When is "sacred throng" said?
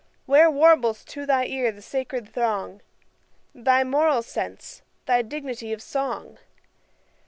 1.83-2.81